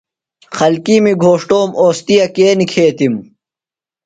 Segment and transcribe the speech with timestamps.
[0.57, 3.15] خلکِیمی گھوݜٹوم اوستِیا کے نِکھیتِم؟